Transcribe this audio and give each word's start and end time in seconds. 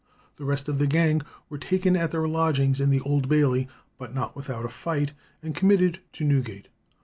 The 0.37 0.45
rest 0.45 0.67
of 0.67 0.79
the 0.79 0.87
gang 0.87 1.21
were 1.47 1.59
taken 1.59 1.95
at 1.95 2.09
their 2.09 2.27
lodgings 2.27 2.81
in 2.81 2.89
the 2.89 3.01
Old 3.01 3.29
Bailey, 3.29 3.67
but 3.99 4.15
not 4.15 4.35
without 4.35 4.65
a 4.65 4.69
fight, 4.69 5.11
and 5.43 5.53
committed 5.53 5.99
to 6.13 6.23
Newgate. 6.23 6.69